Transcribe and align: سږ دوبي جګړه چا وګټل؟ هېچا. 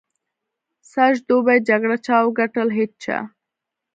سږ 0.91 1.13
دوبي 1.27 1.57
جګړه 1.69 1.97
چا 2.05 2.17
وګټل؟ 2.25 2.67
هېچا. 2.77 3.17